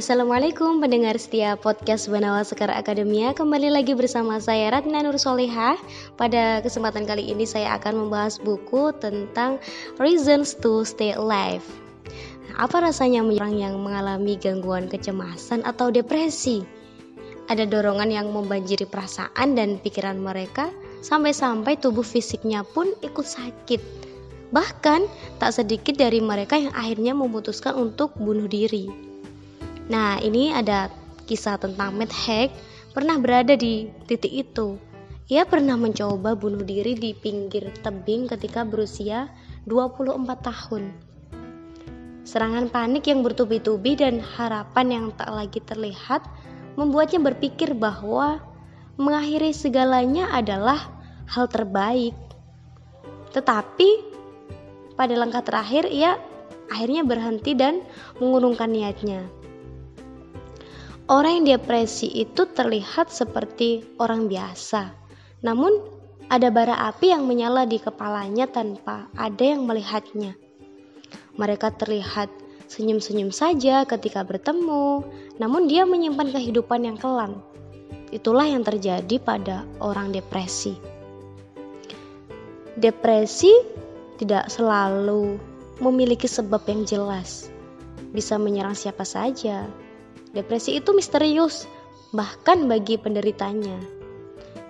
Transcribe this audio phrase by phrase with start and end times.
[0.00, 5.76] Assalamualaikum pendengar setia podcast Banawa Sekar Akademia Kembali lagi bersama saya Ratna Nur Solehah
[6.16, 9.60] Pada kesempatan kali ini saya akan membahas buku tentang
[10.00, 11.60] Reasons to Stay Alive
[12.56, 16.64] Apa rasanya orang yang mengalami gangguan kecemasan atau depresi?
[17.52, 20.72] Ada dorongan yang membanjiri perasaan dan pikiran mereka
[21.04, 24.08] Sampai-sampai tubuh fisiknya pun ikut sakit
[24.48, 25.00] Bahkan,
[25.36, 29.09] tak sedikit dari mereka yang akhirnya memutuskan untuk bunuh diri.
[29.90, 30.86] Nah, ini ada
[31.26, 32.54] kisah tentang Matt Haig
[32.94, 34.78] pernah berada di titik itu.
[35.26, 39.26] Ia pernah mencoba bunuh diri di pinggir tebing ketika berusia
[39.66, 40.94] 24 tahun.
[42.22, 46.22] Serangan panik yang bertubi-tubi dan harapan yang tak lagi terlihat
[46.78, 48.38] membuatnya berpikir bahwa
[48.94, 50.78] mengakhiri segalanya adalah
[51.26, 52.14] hal terbaik.
[53.34, 53.90] Tetapi
[54.94, 56.14] pada langkah terakhir ia
[56.70, 57.82] akhirnya berhenti dan
[58.22, 59.39] mengurungkan niatnya.
[61.10, 64.94] Orang yang depresi itu terlihat seperti orang biasa,
[65.42, 65.74] namun
[66.30, 70.38] ada bara api yang menyala di kepalanya tanpa ada yang melihatnya.
[71.34, 72.30] Mereka terlihat
[72.70, 75.02] senyum-senyum saja ketika bertemu,
[75.42, 77.42] namun dia menyimpan kehidupan yang kelam.
[78.14, 80.78] Itulah yang terjadi pada orang depresi.
[82.78, 83.50] Depresi
[84.14, 85.42] tidak selalu
[85.82, 87.50] memiliki sebab yang jelas.
[88.14, 89.66] Bisa menyerang siapa saja.
[90.30, 91.66] Depresi itu misterius,
[92.14, 93.78] bahkan bagi penderitanya.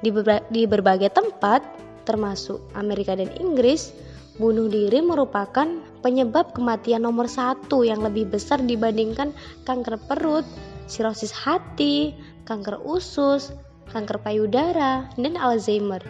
[0.00, 0.10] Di,
[0.48, 1.60] di berbagai tempat,
[2.08, 3.92] termasuk Amerika dan Inggris,
[4.40, 5.68] bunuh diri merupakan
[6.00, 9.36] penyebab kematian nomor satu yang lebih besar dibandingkan
[9.68, 10.48] kanker perut,
[10.88, 12.16] sirosis hati,
[12.48, 13.52] kanker usus,
[13.92, 16.00] kanker payudara, dan Alzheimer.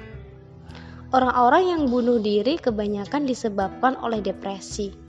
[1.12, 5.01] Orang-orang yang bunuh diri kebanyakan disebabkan oleh depresi.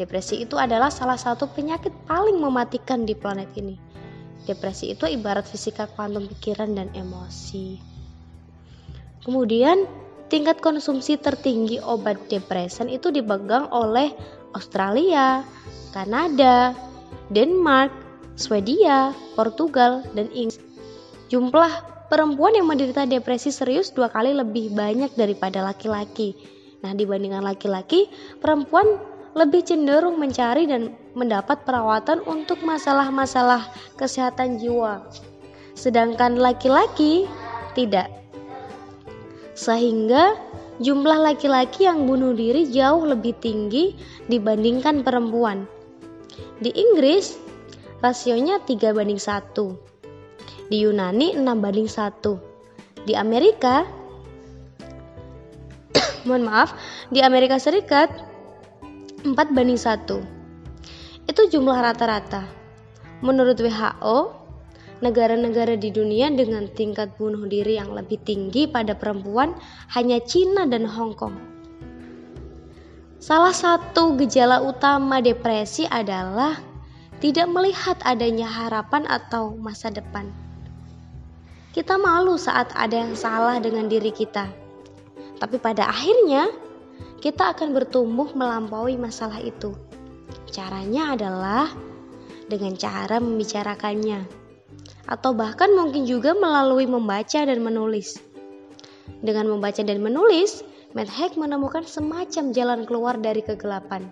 [0.00, 3.76] Depresi itu adalah salah satu penyakit paling mematikan di planet ini.
[4.48, 7.76] Depresi itu ibarat fisika kuantum pikiran dan emosi.
[9.20, 9.84] Kemudian,
[10.32, 14.16] tingkat konsumsi tertinggi obat depresan itu dipegang oleh
[14.56, 15.44] Australia,
[15.92, 16.72] Kanada,
[17.28, 17.92] Denmark,
[18.40, 20.64] Swedia, Portugal, dan Inggris.
[21.28, 26.32] Jumlah perempuan yang menderita depresi serius dua kali lebih banyak daripada laki-laki.
[26.80, 28.08] Nah, dibandingkan laki-laki,
[28.40, 35.06] perempuan lebih cenderung mencari dan mendapat perawatan untuk masalah-masalah kesehatan jiwa.
[35.78, 37.30] Sedangkan laki-laki
[37.78, 38.10] tidak.
[39.54, 40.34] Sehingga
[40.82, 43.94] jumlah laki-laki yang bunuh diri jauh lebih tinggi
[44.26, 45.68] dibandingkan perempuan.
[46.58, 47.38] Di Inggris,
[48.02, 50.70] rasionya 3 banding 1.
[50.70, 53.06] Di Yunani 6 banding 1.
[53.06, 53.86] Di Amerika
[56.26, 56.74] mohon maaf,
[57.08, 58.29] di Amerika Serikat
[59.20, 61.28] 4 banding 1.
[61.28, 62.48] Itu jumlah rata-rata.
[63.20, 64.32] Menurut WHO,
[65.04, 69.52] negara-negara di dunia dengan tingkat bunuh diri yang lebih tinggi pada perempuan
[69.92, 71.36] hanya Cina dan Hong Kong.
[73.20, 76.56] Salah satu gejala utama depresi adalah
[77.20, 80.32] tidak melihat adanya harapan atau masa depan.
[81.76, 84.48] Kita malu saat ada yang salah dengan diri kita.
[85.36, 86.48] Tapi pada akhirnya,
[87.20, 89.76] kita akan bertumbuh melampaui masalah itu.
[90.50, 91.68] Caranya adalah
[92.50, 94.26] dengan cara membicarakannya,
[95.06, 98.18] atau bahkan mungkin juga melalui membaca dan menulis.
[99.20, 100.64] Dengan membaca dan menulis,
[100.96, 104.08] Matt Haig menemukan semacam jalan keluar dari kegelapan.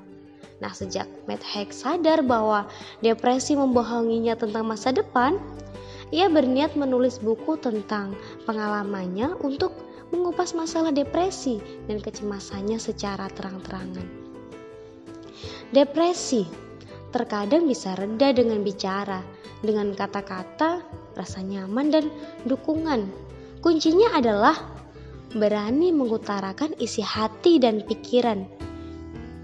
[0.63, 2.71] Nah, sejak Matt Haig sadar bahwa
[3.03, 5.39] depresi membohonginya tentang masa depan,
[6.15, 8.15] ia berniat menulis buku tentang
[8.47, 14.07] pengalamannya untuk mengupas masalah depresi dan kecemasannya secara terang-terangan.
[15.69, 16.49] Depresi
[17.13, 19.21] terkadang bisa reda dengan bicara,
[19.61, 20.85] dengan kata-kata,
[21.17, 22.05] rasa nyaman, dan
[22.45, 23.09] dukungan.
[23.61, 24.57] Kuncinya adalah
[25.35, 28.49] berani mengutarakan isi hati dan pikiran.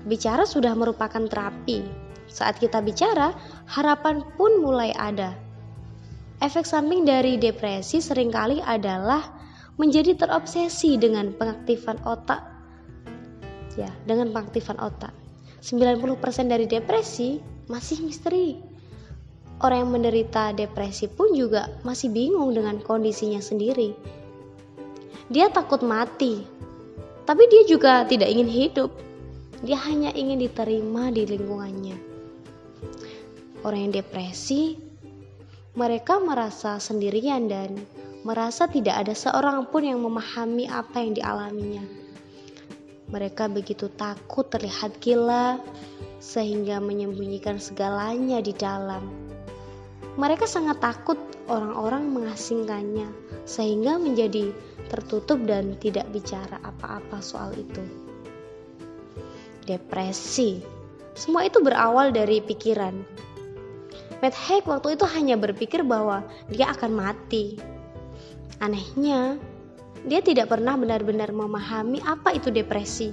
[0.05, 1.85] Bicara sudah merupakan terapi.
[2.29, 3.37] Saat kita bicara,
[3.69, 5.37] harapan pun mulai ada.
[6.41, 9.44] Efek samping dari depresi sering kali adalah
[9.77, 12.43] menjadi terobsesi dengan pengaktifan otak.
[13.75, 15.11] Ya, dengan pengaktifan otak.
[15.65, 18.61] 90% dari depresi masih misteri.
[19.65, 23.97] Orang yang menderita depresi pun juga masih bingung dengan kondisinya sendiri.
[25.33, 26.45] Dia takut mati,
[27.25, 28.91] tapi dia juga tidak ingin hidup.
[29.65, 31.97] Dia hanya ingin diterima di lingkungannya.
[33.65, 34.77] Orang yang depresi
[35.73, 37.81] mereka merasa sendirian dan
[38.25, 41.85] merasa tidak ada seorang pun yang memahami apa yang dialaminya.
[43.13, 45.61] Mereka begitu takut terlihat gila,
[46.25, 49.05] sehingga menyembunyikan segalanya di dalam.
[50.17, 51.21] Mereka sangat takut
[51.53, 53.07] orang-orang mengasingkannya,
[53.45, 54.57] sehingga menjadi
[54.89, 57.85] tertutup dan tidak bicara apa-apa soal itu.
[59.69, 60.65] Depresi,
[61.13, 63.05] semua itu berawal dari pikiran.
[64.25, 67.74] Matt Haig waktu itu hanya berpikir bahwa dia akan mati.
[68.63, 69.39] Anehnya,
[70.05, 73.11] dia tidak pernah benar-benar memahami apa itu depresi.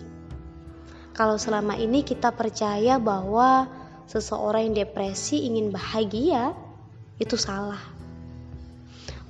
[1.15, 3.67] Kalau selama ini kita percaya bahwa
[4.07, 6.51] seseorang yang depresi ingin bahagia,
[7.21, 7.79] itu salah.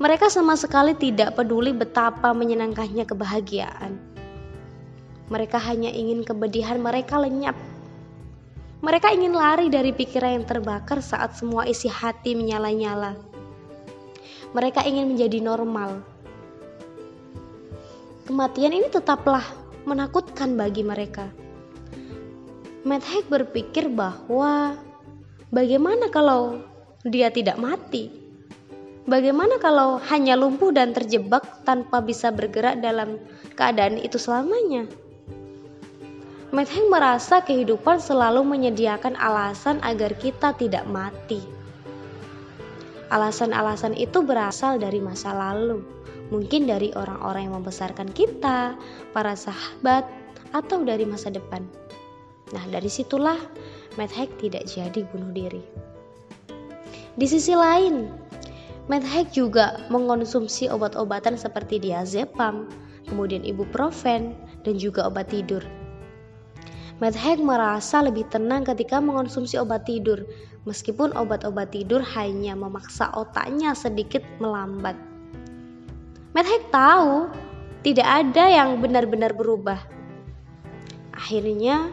[0.02, 4.02] Mereka sama sekali tidak peduli betapa menyenangkannya kebahagiaan.
[5.30, 7.54] Mereka hanya ingin kebedihan mereka lenyap.
[8.82, 13.31] Mereka ingin lari dari pikiran yang terbakar saat semua isi hati menyala-nyala.
[14.52, 16.04] Mereka ingin menjadi normal.
[18.28, 19.44] Kematian ini tetaplah
[19.88, 21.32] menakutkan bagi mereka.
[22.82, 24.76] Matt berpikir bahwa
[25.54, 26.66] bagaimana kalau
[27.06, 28.10] dia tidak mati.
[29.06, 33.18] Bagaimana kalau hanya lumpuh dan terjebak tanpa bisa bergerak dalam
[33.58, 34.86] keadaan itu selamanya?
[36.52, 41.61] Metheng merasa kehidupan selalu menyediakan alasan agar kita tidak mati.
[43.12, 45.84] Alasan-alasan itu berasal dari masa lalu,
[46.32, 48.80] mungkin dari orang-orang yang membesarkan kita,
[49.12, 50.08] para sahabat,
[50.56, 51.68] atau dari masa depan.
[52.56, 53.36] Nah, dari situlah
[54.00, 55.64] Matt tidak jadi bunuh diri.
[57.20, 58.08] Di sisi lain,
[58.88, 62.72] Medhack juga mengonsumsi obat-obatan seperti diazepam,
[63.12, 64.32] kemudian ibuprofen,
[64.64, 65.64] dan juga obat tidur.
[67.02, 70.22] Medhack merasa lebih tenang ketika mengonsumsi obat tidur,
[70.70, 74.94] meskipun obat-obat tidur hanya memaksa otaknya sedikit melambat.
[76.38, 77.34] Medhack tahu
[77.82, 79.82] tidak ada yang benar-benar berubah.
[81.10, 81.90] Akhirnya,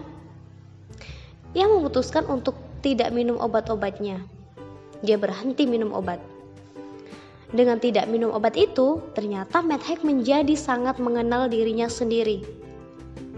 [1.56, 4.28] ia memutuskan untuk tidak minum obat-obatnya
[5.02, 6.18] dia berhenti minum obat.
[7.48, 12.44] Dengan tidak minum obat itu, ternyata Haig menjadi sangat mengenal dirinya sendiri.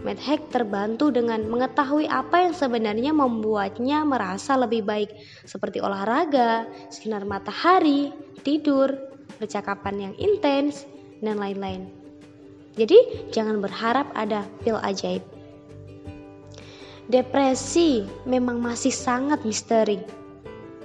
[0.00, 5.12] Haig terbantu dengan mengetahui apa yang sebenarnya membuatnya merasa lebih baik,
[5.44, 8.08] seperti olahraga, sinar matahari,
[8.40, 8.88] tidur,
[9.36, 10.88] percakapan yang intens,
[11.20, 11.92] dan lain-lain.
[12.80, 15.20] Jadi, jangan berharap ada pil ajaib.
[17.10, 20.20] Depresi memang masih sangat misteri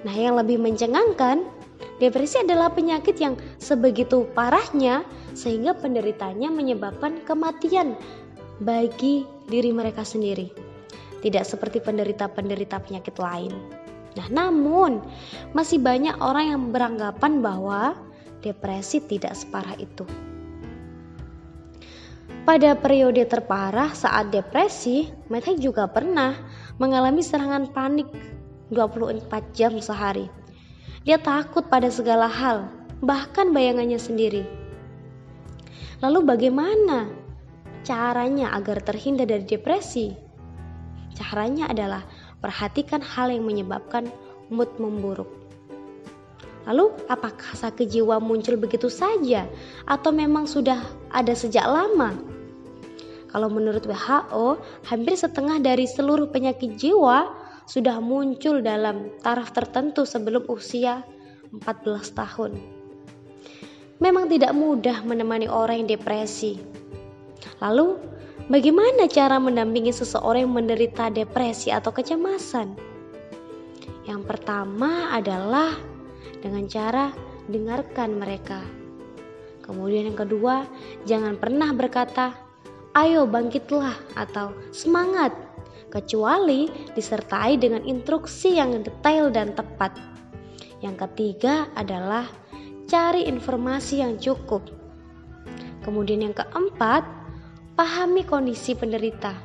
[0.05, 1.49] Nah, yang lebih mencengangkan,
[1.97, 5.01] depresi adalah penyakit yang sebegitu parahnya
[5.33, 7.97] sehingga penderitanya menyebabkan kematian
[8.61, 10.51] bagi diri mereka sendiri.
[11.19, 13.53] Tidak seperti penderita-penderita penyakit lain.
[14.15, 15.03] Nah, namun
[15.51, 17.97] masih banyak orang yang beranggapan bahwa
[18.39, 20.05] depresi tidak separah itu.
[22.45, 26.37] Pada periode terparah saat depresi, Methek juga pernah
[26.77, 28.05] mengalami serangan panik
[28.69, 29.25] 24
[29.57, 30.29] jam sehari.
[31.09, 32.69] Dia takut pada segala hal,
[33.01, 34.45] bahkan bayangannya sendiri.
[36.05, 37.09] Lalu bagaimana
[37.85, 40.17] caranya agar terhindar dari depresi?
[41.15, 42.03] Caranya adalah
[42.41, 44.09] perhatikan hal yang menyebabkan
[44.51, 45.29] mood memburuk.
[46.65, 49.45] Lalu, apakah sakit jiwa muncul begitu saja,
[49.85, 50.81] atau memang sudah
[51.13, 52.17] ada sejak lama?
[53.29, 54.57] Kalau menurut WHO,
[54.89, 57.29] hampir setengah dari seluruh penyakit jiwa
[57.69, 61.05] sudah muncul dalam taraf tertentu sebelum usia
[61.53, 61.61] 14
[62.17, 62.51] tahun.
[64.01, 66.59] Memang tidak mudah menemani orang yang depresi.
[67.63, 67.95] Lalu,
[68.51, 72.75] bagaimana cara mendampingi seseorang yang menderita depresi atau kecemasan?
[74.05, 75.73] Yang pertama adalah
[76.43, 77.09] dengan cara
[77.49, 78.61] dengarkan mereka.
[79.65, 80.67] Kemudian yang kedua,
[81.09, 82.37] jangan pernah berkata,
[82.93, 85.33] "Ayo bangkitlah" atau "Semangat"
[85.89, 89.95] kecuali disertai dengan instruksi yang detail dan tepat.
[90.85, 92.29] Yang ketiga adalah
[92.85, 94.61] cari informasi yang cukup.
[95.81, 97.05] Kemudian yang keempat,
[97.75, 99.35] pahami kondisi penderita.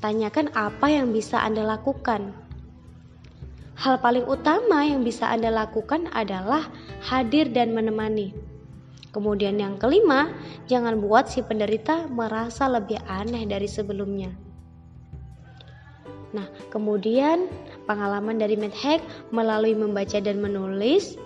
[0.00, 2.32] Tanyakan apa yang bisa Anda lakukan.
[3.76, 6.72] Hal paling utama yang bisa Anda lakukan adalah
[7.04, 8.32] hadir dan menemani.
[9.12, 10.32] Kemudian yang kelima,
[10.72, 14.32] jangan buat si penderita merasa lebih aneh dari sebelumnya.
[16.32, 17.44] Nah, kemudian
[17.84, 21.20] pengalaman dari Matt melalui membaca dan menulis,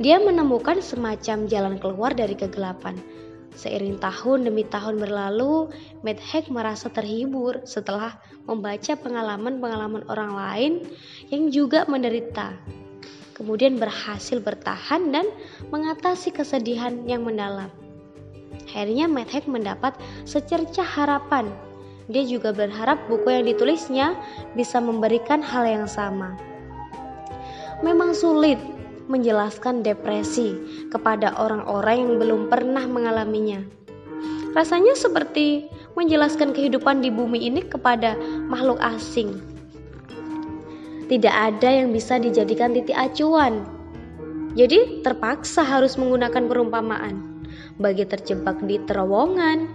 [0.00, 2.96] dia menemukan semacam jalan keluar dari kegelapan.
[3.52, 5.68] Seiring tahun demi tahun berlalu,
[6.02, 8.16] Haig merasa terhibur setelah
[8.48, 10.72] membaca pengalaman-pengalaman orang lain
[11.28, 12.56] yang juga menderita.
[13.36, 15.28] Kemudian berhasil bertahan dan
[15.68, 17.68] mengatasi kesedihan yang mendalam.
[18.68, 21.52] Akhirnya Haig mendapat secercah harapan
[22.10, 24.18] dia juga berharap buku yang ditulisnya
[24.58, 26.34] bisa memberikan hal yang sama.
[27.82, 28.62] memang sulit
[29.10, 30.54] menjelaskan depresi
[30.90, 33.62] kepada orang-orang yang belum pernah mengalaminya.
[34.52, 35.66] Rasanya seperti
[35.96, 38.14] menjelaskan kehidupan di bumi ini kepada
[38.46, 39.40] makhluk asing.
[41.08, 43.64] Tidak ada yang bisa dijadikan titik acuan.
[44.52, 47.44] Jadi terpaksa harus menggunakan perumpamaan.
[47.80, 49.68] Bagi terjebak di terowongan,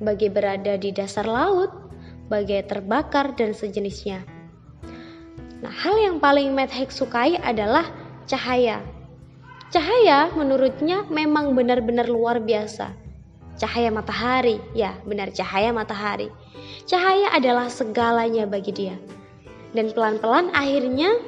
[0.00, 1.72] bagi berada di dasar laut,
[2.28, 4.24] bagi terbakar dan sejenisnya.
[5.64, 7.88] Nah, hal yang paling Matt Haig sukai adalah
[8.24, 8.80] cahaya.
[9.74, 12.94] Cahaya menurutnya memang benar-benar luar biasa.
[13.54, 16.30] Cahaya matahari, ya benar cahaya matahari.
[16.86, 18.96] Cahaya adalah segalanya bagi dia.
[19.74, 21.18] Dan pelan-pelan akhirnya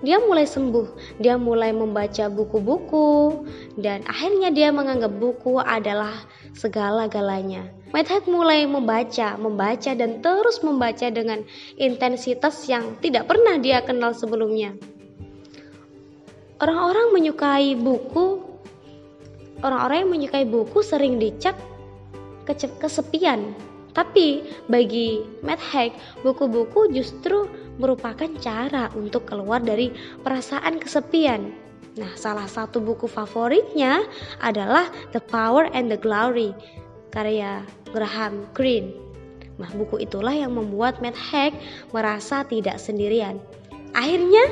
[0.00, 1.18] dia mulai sembuh.
[1.20, 3.44] Dia mulai membaca buku-buku
[3.76, 6.14] dan akhirnya dia menganggap buku adalah
[6.56, 7.68] segala-galanya.
[7.90, 11.42] Haig mulai membaca, membaca dan terus membaca dengan
[11.74, 14.72] intensitas yang tidak pernah dia kenal sebelumnya.
[16.60, 18.44] Orang-orang menyukai buku,
[19.64, 21.56] orang-orang yang menyukai buku sering dicap
[22.80, 23.56] kesepian.
[23.90, 27.50] Tapi bagi Matt Haig, buku-buku justru
[27.80, 29.90] merupakan cara untuk keluar dari
[30.22, 31.50] perasaan kesepian.
[31.98, 34.06] Nah, salah satu buku favoritnya
[34.38, 36.54] adalah The Power and the Glory
[37.10, 38.94] karya Graham Greene.
[39.58, 41.52] Nah, buku itulah yang membuat Matt Haig
[41.90, 43.42] merasa tidak sendirian.
[43.92, 44.44] Akhirnya,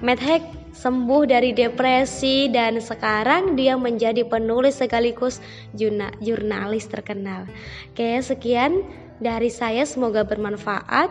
[0.00, 0.42] Matt Haig
[0.78, 5.42] sembuh dari depresi dan sekarang dia menjadi penulis sekaligus
[5.74, 7.50] jurnalis terkenal.
[7.90, 8.86] Oke, sekian
[9.18, 11.10] dari saya semoga bermanfaat.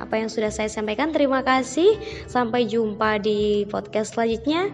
[0.00, 1.98] Apa yang sudah saya sampaikan terima kasih.
[2.30, 4.70] Sampai jumpa di podcast selanjutnya.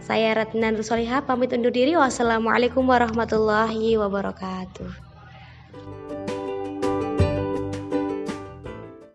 [0.00, 1.98] Saya Ratna Rusolihah pamit undur diri.
[1.98, 4.88] Wassalamualaikum warahmatullahi wabarakatuh.